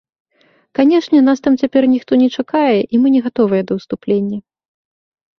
Канечне, 0.77 1.19
нас 1.27 1.41
там 1.47 1.57
цяпер 1.63 1.83
ніхто 1.93 2.11
не 2.21 2.29
чакае, 2.41 2.77
і 2.77 2.95
мы 3.03 3.07
не 3.17 3.21
гатовыя 3.27 3.61
да 3.69 3.73
ўступлення. 3.81 4.37